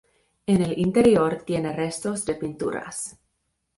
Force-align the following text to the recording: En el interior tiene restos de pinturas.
En 0.47 0.63
el 0.63 0.79
interior 0.79 1.43
tiene 1.45 1.73
restos 1.73 2.25
de 2.25 2.33
pinturas. 2.33 3.19